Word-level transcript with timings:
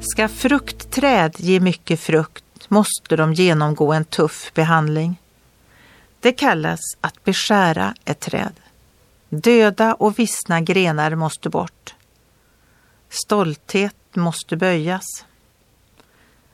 Ska 0.00 0.28
fruktträd 0.28 1.34
ge 1.36 1.60
mycket 1.60 2.00
frukt 2.00 2.44
måste 2.68 3.16
de 3.16 3.32
genomgå 3.32 3.92
en 3.92 4.04
tuff 4.04 4.52
behandling. 4.54 5.20
Det 6.20 6.32
kallas 6.32 6.80
att 7.00 7.24
beskära 7.24 7.94
ett 8.04 8.20
träd. 8.20 8.52
Döda 9.28 9.94
och 9.94 10.18
vissna 10.18 10.60
grenar 10.60 11.14
måste 11.14 11.48
bort. 11.48 11.94
Stolthet 13.08 13.96
måste 14.14 14.56
böjas. 14.56 15.24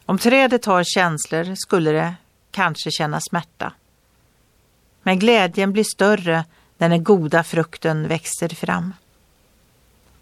Om 0.07 0.19
trädet 0.19 0.65
har 0.65 0.85
känslor 0.85 1.55
skulle 1.55 1.93
det 1.93 2.15
kanske 2.51 2.91
känna 2.91 3.21
smärta. 3.21 3.73
Men 5.03 5.19
glädjen 5.19 5.73
blir 5.73 5.85
större 5.85 6.45
när 6.79 6.89
den 6.89 7.05
goda 7.05 7.45
frukten 7.45 8.09
växer 8.09 8.49
fram. 8.49 8.93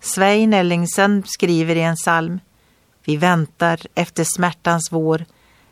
Svein 0.01 0.55
Ellingsen 0.55 1.23
skriver 1.27 1.77
i 1.77 1.81
en 1.81 1.97
psalm 1.97 2.41
vi 3.05 3.17
väntar 3.17 3.81
efter 3.95 4.25
smärtans 4.37 4.89
vår, 4.93 5.25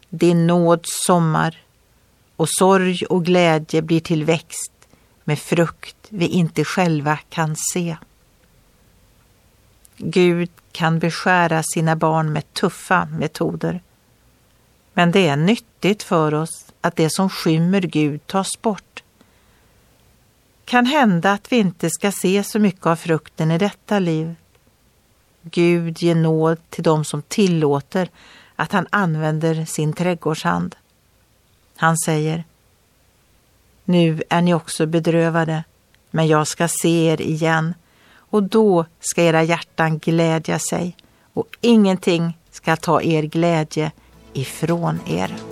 din 0.09 0.47
nåds 0.47 0.89
sommar 1.07 1.57
och 2.37 2.49
sorg 2.51 3.05
och 3.07 3.25
glädje 3.25 3.83
blir 3.83 4.01
till 4.01 4.25
växt 4.25 4.73
med 5.25 5.39
frukt 5.39 5.97
vi 6.09 6.27
inte 6.27 6.65
själva 6.65 7.19
kan 7.29 7.57
se. 7.73 7.97
Gud 9.97 10.51
kan 10.73 10.99
beskära 10.99 11.63
sina 11.75 11.97
barn 11.97 12.33
med 12.33 12.53
tuffa 12.53 13.05
metoder. 13.05 13.81
Men 14.93 15.13
det 15.13 15.29
är 15.29 15.37
nyttigt 15.37 16.03
för 16.03 16.35
oss 16.35 16.67
att 16.81 16.97
det 16.97 17.11
som 17.11 17.31
skymmer 17.31 17.81
Gud 17.81 18.27
tas 18.27 18.63
bort. 18.63 19.03
Kan 20.65 20.87
hända 20.87 21.33
att 21.33 21.53
vi 21.53 21.57
inte 21.57 21.91
ska 21.91 22.13
se 22.13 22.45
så 22.45 22.59
mycket 22.59 22.87
av 22.87 22.97
frukten 22.97 23.51
i 23.51 23.59
detta 23.59 23.99
liv. 23.99 24.35
Gud 25.43 26.03
ger 26.03 26.15
nåd 26.15 26.59
till 26.71 26.85
dem 26.85 27.05
som 27.05 27.23
tillåter 27.23 28.09
att 28.57 28.73
han 28.73 28.87
använder 28.91 29.65
sin 29.65 29.93
trädgårdshand. 29.93 30.77
Han 31.77 31.99
säger 31.99 32.45
Nu 33.85 34.23
är 34.29 34.43
ni 34.43 34.55
också 34.55 34.87
bedrövade, 34.87 35.65
men 36.11 36.27
jag 36.27 36.47
ska 36.47 36.69
se 36.69 37.07
er 37.07 37.21
igen 37.21 37.75
och 38.15 38.43
då 38.43 38.87
ska 39.01 39.23
era 39.23 39.43
hjärtan 39.43 39.99
glädja 39.99 40.59
sig 40.59 40.97
och 41.33 41.57
ingenting 41.61 42.39
ska 42.51 42.77
ta 42.77 43.03
er 43.03 43.23
glädje 43.23 43.93
ifrån 44.33 45.01
er. 45.07 45.52